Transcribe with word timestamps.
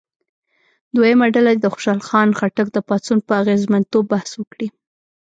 دویمه 0.95 1.27
ډله 1.35 1.51
دې 1.55 1.59
د 1.61 1.65
خوشحال 1.73 1.99
خان 2.07 2.29
خټک 2.39 2.67
د 2.73 2.77
پاڅون 2.87 3.19
په 3.27 3.33
اغېزمنتوب 3.41 4.03
بحث 4.13 4.31
وکړي. 4.37 4.67